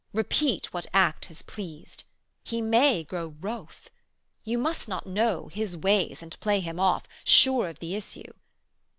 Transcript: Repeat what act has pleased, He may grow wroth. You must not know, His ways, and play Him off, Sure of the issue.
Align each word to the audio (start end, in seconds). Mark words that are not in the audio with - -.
Repeat 0.13 0.73
what 0.73 0.87
act 0.95 1.25
has 1.25 1.43
pleased, 1.43 2.05
He 2.43 2.59
may 2.59 3.03
grow 3.03 3.35
wroth. 3.39 3.91
You 4.43 4.57
must 4.57 4.89
not 4.89 5.05
know, 5.05 5.47
His 5.49 5.77
ways, 5.77 6.23
and 6.23 6.39
play 6.39 6.59
Him 6.59 6.79
off, 6.79 7.03
Sure 7.23 7.69
of 7.69 7.77
the 7.77 7.93
issue. 7.93 8.33